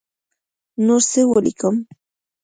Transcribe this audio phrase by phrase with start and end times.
[0.85, 1.75] نور څه ولیکم.